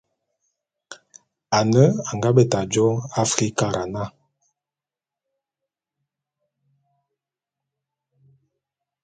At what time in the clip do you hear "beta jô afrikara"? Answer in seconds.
2.35-3.83